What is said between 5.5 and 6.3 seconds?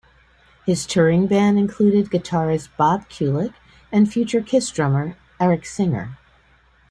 Singer.